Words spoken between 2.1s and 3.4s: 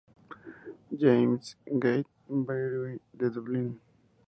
brewery" de